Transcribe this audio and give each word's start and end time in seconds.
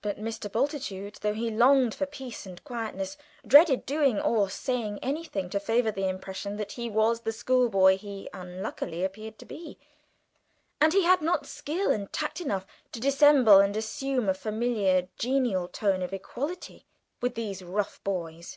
But 0.00 0.16
Mr. 0.18 0.50
Bultitude, 0.50 1.16
though 1.20 1.34
he 1.34 1.50
longed 1.50 1.94
for 1.94 2.06
peace 2.06 2.46
and 2.46 2.64
quietness, 2.64 3.18
dreaded 3.46 3.84
doing 3.84 4.18
or 4.18 4.48
saying 4.48 4.98
anything 5.02 5.50
to 5.50 5.60
favour 5.60 5.90
the 5.90 6.08
impression 6.08 6.56
that 6.56 6.72
he 6.72 6.88
was 6.88 7.20
the 7.20 7.32
schoolboy 7.32 7.98
he 7.98 8.30
unluckily 8.32 9.04
appeared 9.04 9.38
to 9.40 9.44
be, 9.44 9.78
and 10.80 10.94
he 10.94 11.04
had 11.04 11.20
not 11.20 11.44
skill 11.44 11.90
and 11.90 12.10
tact 12.14 12.40
enough 12.40 12.64
to 12.92 12.98
dissemble 13.00 13.60
and 13.60 13.76
assume 13.76 14.26
a 14.30 14.32
familiar 14.32 15.08
genial 15.18 15.68
tone 15.68 16.00
of 16.00 16.14
equality 16.14 16.86
with 17.20 17.34
these 17.34 17.60
rough 17.62 18.02
boys. 18.04 18.56